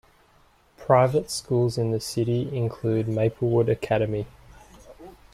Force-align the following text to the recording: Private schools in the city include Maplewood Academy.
Private 0.79 1.29
schools 1.29 1.77
in 1.77 1.91
the 1.91 1.99
city 1.99 2.49
include 2.57 3.07
Maplewood 3.07 3.69
Academy. 3.69 4.25